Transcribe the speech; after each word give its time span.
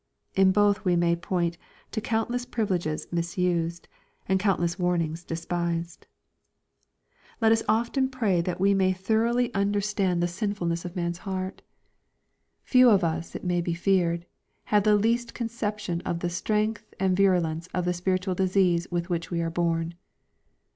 In 0.33 0.51
both 0.51 0.83
we 0.83 0.95
may 0.95 1.15
point 1.15 1.59
to 1.91 2.01
countless 2.01 2.43
privileges 2.43 3.05
misused, 3.11 3.87
and 4.27 4.39
count 4.39 4.59
less 4.59 4.79
warnings 4.79 5.23
despised. 5.23 6.07
Let 7.39 7.51
us 7.51 7.61
often 7.69 8.09
praj 8.09 8.45
that 8.45 8.59
we 8.59 8.73
may 8.73 8.93
thoroughly 8.93 9.53
understand 9.53 10.23
826 10.23 10.41
EXPOSITORY 10.41 10.45
THOUGHTS. 10.49 10.55
the 10.57 10.73
sinftilneBS 10.73 10.85
of 10.91 10.95
man's 10.95 11.17
heart. 11.19 11.61
Few 12.63 12.89
of 12.89 13.03
us, 13.03 13.35
it 13.35 13.43
may 13.43 13.61
be 13.61 13.75
feared, 13.75 14.25
have 14.63 14.85
the 14.85 14.95
least 14.95 15.35
conception 15.35 16.01
of 16.01 16.21
the 16.21 16.31
strength 16.31 16.91
and 16.99 17.15
virulence 17.15 17.67
of 17.71 17.85
the 17.85 17.93
spiritual 17.93 18.33
disease 18.33 18.87
with 18.89 19.11
which 19.11 19.29
we 19.29 19.39
are 19.41 19.51
born. 19.51 19.93